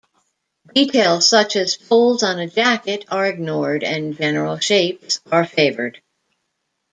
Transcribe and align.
Details 0.73 1.27
such 1.29 1.55
as 1.55 1.75
folds 1.75 2.23
on 2.23 2.39
a 2.39 2.47
jacket 2.47 3.05
are 3.11 3.27
ignored, 3.27 3.83
and 3.83 4.17
general 4.17 4.57
shapes 4.57 5.19
are 5.31 5.45
favored. 5.45 6.01